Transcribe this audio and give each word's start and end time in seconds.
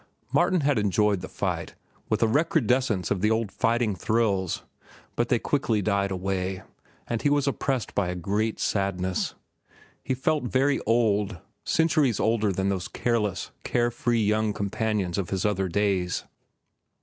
Martin 0.33 0.61
had 0.61 0.79
enjoyed 0.79 1.21
the 1.21 1.29
fight, 1.29 1.75
with 2.09 2.23
a 2.23 2.27
recrudescence 2.27 3.11
of 3.11 3.21
the 3.21 3.29
old 3.29 3.51
fighting 3.51 3.93
thrills. 3.95 4.63
But 5.15 5.29
they 5.29 5.37
quickly 5.37 5.83
died 5.83 6.09
away, 6.09 6.63
and 7.05 7.21
he 7.21 7.29
was 7.29 7.45
oppressed 7.47 7.93
by 7.93 8.07
a 8.07 8.15
great 8.15 8.59
sadness. 8.59 9.35
He 10.01 10.15
felt 10.15 10.45
very 10.45 10.79
old—centuries 10.87 12.19
older 12.19 12.51
than 12.51 12.69
those 12.69 12.87
careless, 12.87 13.51
care 13.63 13.91
free 13.91 14.23
young 14.23 14.53
companions 14.53 15.19
of 15.19 15.29
his 15.29 15.45
others 15.45 15.71
days. 15.71 16.23